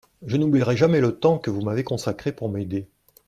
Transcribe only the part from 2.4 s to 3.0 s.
m’aider.